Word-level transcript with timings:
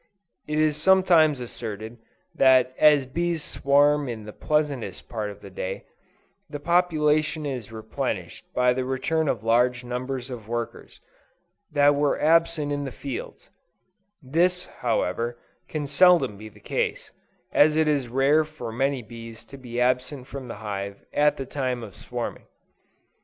It 0.47 0.57
is 0.57 0.77
sometimes 0.77 1.39
asserted 1.39 1.99
that 2.33 2.73
as 2.79 3.05
bees 3.05 3.43
swarm 3.43 4.09
in 4.09 4.25
the 4.25 4.33
pleasantest 4.33 5.07
part 5.07 5.29
of 5.29 5.41
the 5.41 5.51
day, 5.51 5.83
the 6.49 6.59
population 6.59 7.45
is 7.45 7.71
replenished 7.71 8.51
by 8.55 8.73
the 8.73 8.83
return 8.83 9.27
of 9.27 9.43
large 9.43 9.83
numbers 9.83 10.31
of 10.31 10.47
workers 10.47 11.01
that 11.71 11.93
were 11.93 12.19
absent 12.19 12.71
in 12.71 12.83
the 12.83 12.91
fields; 12.91 13.51
this, 14.23 14.65
however, 14.65 15.37
can 15.69 15.85
seldom 15.85 16.35
be 16.35 16.49
the 16.49 16.59
case, 16.59 17.11
as 17.51 17.75
it 17.75 17.87
is 17.87 18.07
rare 18.09 18.43
for 18.43 18.71
many 18.71 19.03
bees 19.03 19.45
to 19.45 19.55
be 19.55 19.79
absent 19.79 20.25
from 20.25 20.47
the 20.47 20.55
hive 20.65 21.05
at 21.13 21.37
the 21.37 21.45
time 21.45 21.83
of 21.83 21.95
swarming. 21.95 22.47